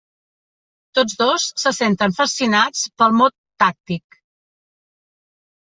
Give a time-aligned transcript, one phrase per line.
[0.99, 4.21] Tots dos se senten fascinats pel mot «tàctic».